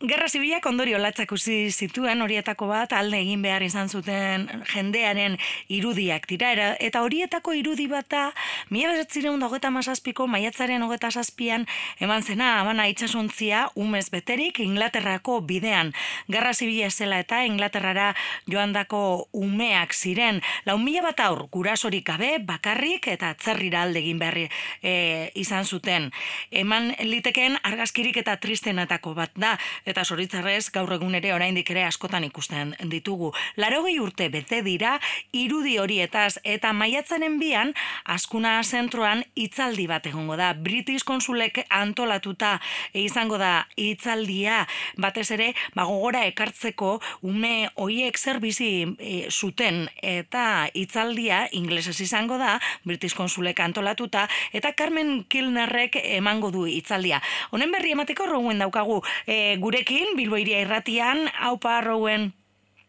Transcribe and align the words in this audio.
Gerra 0.00 0.30
zibilak 0.32 0.64
ondorio 0.64 0.96
latzak 0.96 1.34
uzi 1.36 1.68
zituen 1.68 2.22
horietako 2.24 2.70
bat 2.70 2.94
alde 2.96 3.18
egin 3.20 3.42
behar 3.44 3.60
izan 3.60 3.90
zuten 3.92 4.46
jendearen 4.70 5.34
irudiak 5.68 6.24
dira 6.30 6.70
eta 6.80 7.02
horietako 7.04 7.52
irudi 7.52 7.84
bata 7.84 8.30
mila 8.72 8.94
beratzireun 8.94 9.44
da 9.44 9.50
hogeta 9.50 9.68
mazazpiko 9.68 10.24
maiatzaren 10.24 10.80
hogeta 10.86 11.10
zazpian 11.10 11.66
eman 12.00 12.24
zena 12.24 12.48
abana 12.62 12.86
itxasontzia 12.88 13.66
umez 13.76 14.06
beterik 14.08 14.62
Inglaterrako 14.64 15.42
bidean. 15.42 15.92
Gerra 16.32 16.54
zibila 16.54 16.88
zela 16.88 17.20
eta 17.20 17.42
Inglaterrara 17.44 18.14
joandako 18.48 19.28
umeak 19.36 19.92
ziren. 19.92 20.40
Lau 20.64 20.78
mila 20.78 21.04
bat 21.10 21.20
aur 21.26 21.44
gurasorik 21.52 22.06
gabe 22.08 22.38
bakarrik 22.40 23.10
eta 23.18 23.34
atzerrira 23.36 23.82
alde 23.82 24.00
egin 24.00 24.18
behar 24.18 24.40
e, 24.40 25.28
izan 25.34 25.68
zuten. 25.68 26.08
Eman 26.50 26.94
liteken 27.04 27.60
argazkirik 27.62 28.16
eta 28.24 28.40
tristenetako 28.40 29.12
bat 29.20 29.36
da 29.36 29.58
eta 29.90 30.04
soritzarrez 30.04 30.70
gaur 30.72 30.92
egun 30.94 31.14
ere 31.18 31.32
oraindik 31.34 31.70
ere 31.74 31.84
askotan 31.84 32.24
ikusten 32.24 32.74
ditugu. 32.92 33.32
Larogei 33.60 33.98
urte 34.00 34.28
bete 34.32 34.62
dira 34.62 34.96
irudi 35.36 35.76
horietaz 35.82 36.38
eta 36.44 36.72
maiatzaren 36.76 37.38
bian 37.40 37.74
askuna 38.04 38.60
zentroan 38.62 39.24
hitzaldi 39.34 39.86
bat 39.90 40.06
egongo 40.06 40.36
da. 40.38 40.52
British 40.54 41.04
konsulek 41.04 41.64
antolatuta 41.68 42.56
izango 42.94 43.38
da 43.40 43.66
hitzaldia 43.76 44.64
batez 45.00 45.30
ere 45.34 45.52
ba 45.74 45.86
gogora 45.88 46.24
ekartzeko 46.30 46.98
ume 47.26 47.70
hoiek 47.74 48.18
zer 48.18 48.40
bizi 48.40 48.70
e, 48.98 49.26
zuten 49.30 49.88
eta 50.02 50.68
hitzaldia 50.74 51.46
ingelesez 51.56 51.98
izango 52.00 52.38
da 52.38 52.58
British 52.84 53.16
konsulek 53.18 53.60
antolatuta 53.60 54.26
eta 54.52 54.72
Carmen 54.78 55.24
Kilnerrek 55.28 55.98
emango 56.02 56.50
du 56.54 56.66
hitzaldia. 56.70 57.20
Honen 57.50 57.72
berri 57.74 57.94
emateko 57.96 58.26
rouen 58.30 58.60
daukagu 58.62 59.00
e, 59.26 59.56
gure 59.60 59.79
gurekin, 59.80 60.16
Bilbo 60.16 60.36
iria 60.36 60.60
irratian, 60.60 61.28
haupa 61.40 61.78
arrouen. 61.78 62.32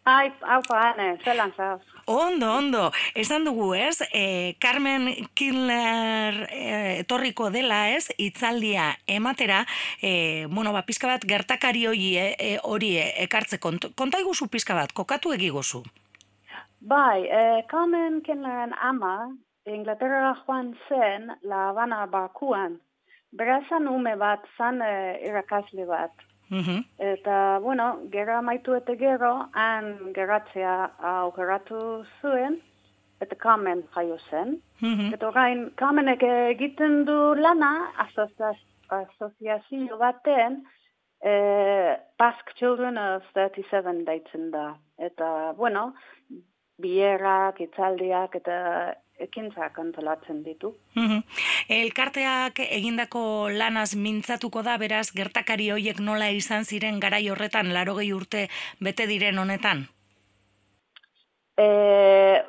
Ai, 0.04 0.32
haupa, 0.42 0.92
ane, 0.92 1.18
zelan 1.24 1.54
zaz. 1.56 1.80
Ondo, 2.06 2.58
ondo. 2.58 2.92
Esan 3.16 3.46
dugu, 3.46 3.76
ez? 3.76 4.02
E, 4.12 4.56
Carmen 4.60 5.08
Kindler 5.34 6.48
e, 6.50 7.00
etorriko 7.04 7.50
dela, 7.52 7.90
ez? 7.94 8.10
Itzaldia 8.18 8.98
ematera, 9.08 9.66
e, 10.02 10.48
bueno, 10.50 10.74
ba, 10.74 10.82
pizka 10.84 11.08
bat 11.08 11.24
gertakari 11.24 11.86
hori, 11.88 12.18
e, 12.18 12.58
hori 12.64 12.98
ekartzeko. 12.98 13.72
Konta 13.96 14.20
iguzu 14.20 14.50
pizka 14.50 14.76
bat, 14.76 14.92
kokatu 14.92 15.32
egiguzu? 15.32 15.84
Bai, 16.82 17.24
e, 17.24 17.64
Carmen 17.70 18.22
Kindleren 18.26 18.74
ama, 18.82 19.32
Inglaterra 19.66 20.34
joan 20.44 20.74
zen, 20.90 21.30
La 21.44 21.70
Habana 21.70 22.08
bakuan, 22.08 22.82
berazan 23.32 23.88
ume 23.88 24.18
bat, 24.18 24.44
zan 24.58 24.82
e, 24.82 25.22
irakasle 25.30 25.86
bat. 25.86 26.12
Mhm. 26.52 26.84
Eta, 27.00 27.60
bueno, 27.60 27.86
gera 28.12 28.42
maitu 28.42 28.74
eta 28.76 28.96
gero, 29.00 29.32
han 29.54 30.14
geratzea 30.14 30.74
aukeratu 31.12 32.04
zuen, 32.20 32.58
eta 33.24 33.38
kamen 33.40 33.86
jaio 33.96 34.18
zen. 34.30 34.58
Mm 34.82 35.14
Eta 35.16 35.30
orain, 35.30 35.70
kamenek 35.80 36.24
egiten 36.28 37.06
du 37.08 37.18
lana, 37.40 37.72
asoziazio 38.90 39.98
baten, 39.98 40.64
eh, 41.24 41.96
Basque 42.20 42.54
Children 42.60 42.98
of 42.98 43.24
37 43.34 44.04
deitzen 44.06 44.52
da. 44.52 44.76
Eta, 45.00 45.54
bueno, 45.54 45.94
bierak, 46.82 47.62
itzaldiak, 47.64 48.36
eta 48.42 48.58
ekintzak 49.22 49.78
antolatzen 49.80 50.42
ditu. 50.44 50.74
Elkarteak 51.70 52.62
egindako 52.66 53.24
lanaz 53.54 53.94
mintzatuko 53.96 54.64
da, 54.66 54.78
beraz, 54.82 55.08
gertakari 55.16 55.70
hoiek 55.76 56.02
nola 56.02 56.32
izan 56.34 56.66
ziren 56.66 57.00
garai 57.04 57.24
horretan, 57.30 57.74
larogei 57.76 58.12
urte 58.14 58.48
bete 58.82 59.08
diren 59.12 59.38
honetan? 59.42 59.86
E, 61.62 61.68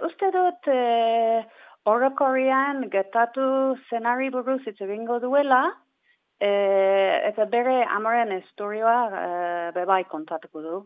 uste 0.08 0.30
dut, 0.32 0.68
e, 0.72 1.44
orokorrian 1.92 2.86
getatu 2.90 3.44
zenari 3.90 4.30
buruz 4.30 4.60
hitz 4.66 4.78
egingo 4.86 5.18
duela, 5.20 5.62
e, 6.40 6.50
eta 7.28 7.46
bere 7.52 7.82
amaren 7.98 8.32
historioa 8.38 8.98
e, 9.10 9.26
bebai 9.76 10.04
kontatuko 10.08 10.64
du. 10.64 10.82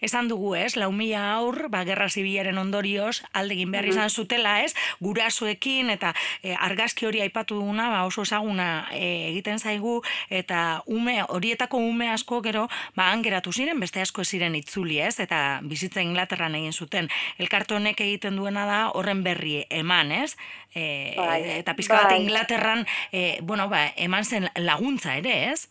Esan 0.00 0.28
dugu, 0.28 0.54
ez, 0.56 0.76
lau 0.76 0.90
mila 0.92 1.22
aur, 1.36 1.68
ba, 1.70 1.82
gerra 1.88 2.08
zibilaren 2.08 2.58
ondorioz, 2.58 3.22
aldegin 3.36 3.70
behar 3.72 3.88
izan 3.90 4.10
zutela, 4.10 4.60
ez, 4.64 4.74
gurasoekin 5.00 5.90
eta 5.94 6.12
e, 6.42 6.54
argazki 6.54 7.06
hori 7.06 7.22
aipatu 7.24 7.60
duguna, 7.60 7.88
ba, 7.92 8.04
oso 8.08 8.24
ezaguna 8.26 8.88
e, 8.92 9.30
egiten 9.30 9.58
zaigu, 9.58 10.00
eta 10.30 10.82
ume, 10.86 11.20
horietako 11.28 11.80
ume 11.84 12.10
asko 12.10 12.40
gero, 12.44 12.66
ba, 12.96 13.10
angeratu 13.12 13.52
ziren, 13.52 13.80
beste 13.80 14.02
asko 14.02 14.24
ziren 14.24 14.56
itzuli, 14.58 15.00
ez, 15.00 15.18
eta 15.20 15.60
bizitza 15.62 16.02
Inglaterran 16.04 16.56
egin 16.58 16.72
zuten. 16.72 17.10
Elkartu 17.38 17.78
honek 17.78 18.00
egiten 18.04 18.38
duena 18.40 18.66
da, 18.68 18.80
horren 18.94 19.24
berri 19.26 19.64
eman, 19.70 20.12
ez, 20.12 20.36
e, 20.74 21.14
bai, 21.16 21.42
eta 21.60 21.76
pizka 21.78 22.00
bat 22.02 22.14
bai. 22.14 22.22
Inglaterran, 22.22 22.86
e, 23.12 23.38
bueno, 23.42 23.68
ba, 23.68 23.86
eman 23.96 24.24
zen 24.24 24.48
laguntza 24.58 25.16
ere, 25.20 25.36
ez? 25.52 25.68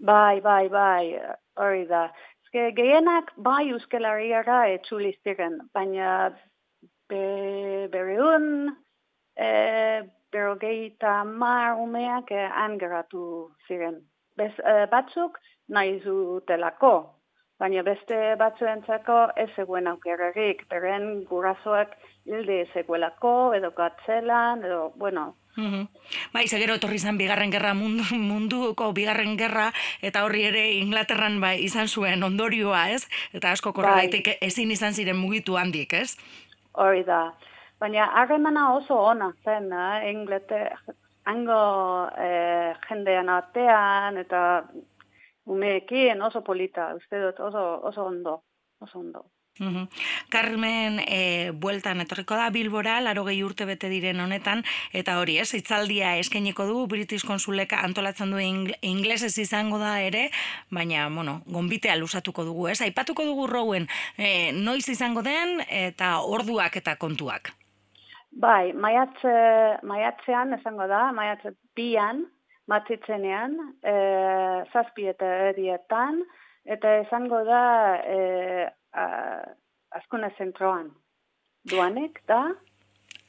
Bai, 0.00 0.40
bai, 0.40 0.68
bai, 0.72 1.12
hori 1.60 1.84
da. 1.88 2.08
Ge, 2.50 2.70
gehienak 2.74 3.28
bai 3.46 3.68
euskelariara 3.70 4.64
etxulistiren, 4.74 5.60
baina 5.74 6.14
be, 7.10 7.20
bereun 7.92 8.46
e, 9.38 9.50
berogeita 10.34 11.12
mar 11.24 11.78
umeak 11.78 12.32
e, 12.34 12.42
angeratu 12.64 13.22
ziren. 13.68 14.00
Bez, 14.36 14.50
e, 14.58 14.74
batzuk 14.90 15.38
nahi 15.76 16.00
zutelako, 16.02 16.92
baina 17.62 17.84
beste 17.86 18.18
batzuentzako 18.42 19.20
ez 19.44 19.50
eguen 19.64 19.86
aukerrerik, 19.92 20.66
beren 20.74 21.08
gurasoak 21.30 21.94
hilde 22.26 22.62
ezeguelako, 22.64 23.34
edo 23.60 23.70
gatzelan, 23.78 24.66
edo, 24.66 24.88
bueno, 24.96 25.28
Mm 25.56 25.86
Bai, 26.32 26.46
segero 26.48 26.74
etorri 26.74 26.98
zen 26.98 27.18
bigarren 27.18 27.50
gerra 27.50 27.72
mundu, 27.74 28.04
munduko 28.30 28.92
bigarren 28.92 29.36
gerra 29.38 29.70
eta 30.02 30.24
horri 30.24 30.44
ere 30.48 30.64
Inglaterran 30.78 31.40
bai 31.40 31.56
izan 31.64 31.88
zuen 31.88 32.22
ondorioa, 32.22 32.88
ez? 32.90 33.06
Eta 33.32 33.50
asko 33.50 33.72
korregaitik 33.72 34.26
bai. 34.26 34.38
ezin 34.48 34.70
izan 34.70 34.94
ziren 34.94 35.16
mugitu 35.16 35.56
handik, 35.56 35.94
ez? 35.94 36.16
Hori 36.72 37.04
da. 37.04 37.32
Baina 37.80 38.10
harremana 38.20 38.74
oso 38.74 38.94
ona 38.94 39.32
zen, 39.44 39.72
eh? 39.72 40.10
Inglater, 40.10 40.74
hango 41.24 41.60
eh, 42.18 42.74
jendean 42.88 43.28
artean 43.28 44.18
eta 44.18 44.40
umeekin 45.46 46.22
oso 46.22 46.42
polita, 46.46 46.94
uste 46.94 47.20
dut 47.22 47.40
oso, 47.40 47.64
oso 47.90 48.04
ondo, 48.04 48.42
oso 48.80 48.98
ondo. 48.98 49.24
Carmen 50.30 51.00
e, 51.04 51.50
bueltan 51.52 52.00
etorriko 52.00 52.36
da 52.38 52.48
Bilbora, 52.50 53.00
laro 53.04 53.26
gehi 53.26 53.42
urte 53.44 53.66
bete 53.68 53.90
diren 53.92 54.20
honetan, 54.22 54.62
eta 54.96 55.18
hori 55.20 55.36
ez, 55.42 55.50
itzaldia 55.54 56.14
eskeniko 56.16 56.64
du, 56.64 56.86
British 56.88 57.26
Konsuleka 57.28 57.82
antolatzen 57.84 58.32
du 58.32 58.40
inglesez 58.40 59.36
izango 59.38 59.78
da 59.78 59.98
ere, 60.00 60.30
baina, 60.70 61.08
bueno, 61.12 61.42
gombitea 61.46 61.98
lusatuko 62.00 62.46
dugu, 62.48 62.68
ez? 62.72 62.80
Aipatuko 62.80 63.26
dugu 63.28 63.46
rouen, 63.50 63.88
e, 64.16 64.52
noiz 64.56 64.88
izango 64.88 65.22
den, 65.26 65.60
eta 65.68 66.20
orduak 66.24 66.80
eta 66.80 66.96
kontuak. 66.96 67.52
Bai, 68.30 68.72
maiatze, 68.72 69.36
maiatzean 69.82 70.54
esango 70.54 70.86
da, 70.88 71.10
maiatze 71.12 71.52
bian, 71.76 72.24
matzitzenean, 72.70 73.56
e, 73.82 73.94
zazpi 74.72 75.08
eta 75.10 75.30
edietan, 75.50 76.22
eta 76.64 77.00
esango 77.02 77.42
da, 77.44 77.64
e, 78.06 78.68
uh, 78.96 79.54
askuna 79.90 80.30
zentroan. 80.38 80.90
Duanek, 81.70 82.22
da? 82.28 82.44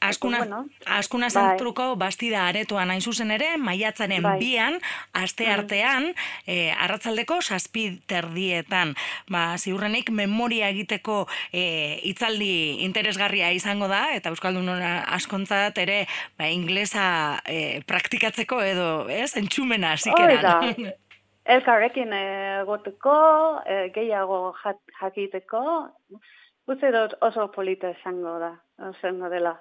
Askuna, 0.02 0.38
bueno, 0.40 0.66
askuna 0.90 1.28
bai. 1.30 1.42
zentruko 1.44 1.92
bastida 1.96 2.48
aretoan 2.50 2.90
hain 2.90 3.04
zuzen 3.06 3.30
ere, 3.36 3.52
maiatzaren 3.62 4.24
bai. 4.26 4.40
bian, 4.42 4.80
aste 5.14 5.46
mm. 5.46 5.52
artean, 5.54 6.08
e, 6.50 6.72
arratzaldeko 6.74 7.38
saspi 7.42 7.84
terdietan. 8.10 8.96
Ba, 9.30 9.44
ziurrenik, 9.62 10.10
memoria 10.10 10.72
egiteko 10.74 11.28
e, 11.54 12.00
itzaldi 12.10 12.82
interesgarria 12.88 13.52
izango 13.54 13.92
da, 13.92 14.08
eta 14.18 14.34
Euskaldun 14.34 14.74
askontzat 14.74 15.78
ere, 15.86 16.00
ba, 16.34 16.50
inglesa 16.50 17.06
e, 17.46 17.84
praktikatzeko 17.86 18.64
edo, 18.66 18.90
ez, 19.06 19.36
entxumena, 19.38 19.94
zikeran. 20.02 20.90
elkarrekin 21.46 22.14
egoteko, 22.14 23.16
e, 23.66 23.90
gehiago 23.96 24.54
jakiteko, 25.00 25.64
uste 26.68 26.92
dut 26.94 27.16
oso 27.22 27.48
polita 27.56 27.90
esango 27.98 28.38
da, 28.40 28.54
esango 28.92 29.30
dela. 29.30 29.56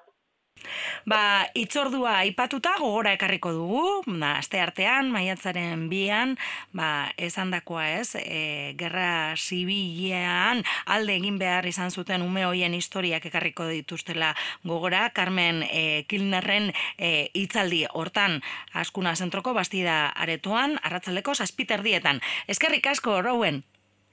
Ba, 1.08 1.46
itzordua 1.56 2.18
aipatuta 2.20 2.74
gogora 2.78 3.14
ekarriko 3.16 3.52
dugu, 3.56 3.84
da, 4.20 4.34
aste 4.40 4.60
artean, 4.60 5.10
maiatzaren 5.12 5.86
bian, 5.88 6.36
ba, 6.76 7.10
esan 7.16 7.50
dakoa 7.54 7.86
ez, 8.00 8.14
e, 8.20 8.74
gerra 8.80 9.36
zibilean 9.36 10.62
alde 10.86 11.16
egin 11.16 11.38
behar 11.40 11.66
izan 11.66 11.90
zuten 11.90 12.22
ume 12.22 12.44
hoien 12.44 12.74
historiak 12.76 13.26
ekarriko 13.30 13.68
dituztela 13.70 14.34
gogora, 14.64 15.08
Carmen 15.16 15.64
e, 15.70 16.04
Kilnerren 16.08 16.70
e, 16.98 17.30
itzaldi 17.34 17.86
hortan 17.94 18.40
askuna 18.74 19.16
zentroko 19.16 19.54
bastida 19.56 20.10
aretoan, 20.14 20.78
arratzaleko 20.84 21.34
saspiter 21.34 21.82
dietan. 21.86 22.20
Eskerrik 22.48 22.86
asko, 22.92 23.20
Rowen? 23.22 23.62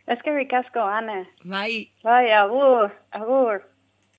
Eskerrik 0.08 0.54
asko, 0.56 0.80
Anne. 0.80 1.26
Bai. 1.44 1.90
Bai, 2.04 2.32
agur, 2.32 2.94
agur. 3.12 3.66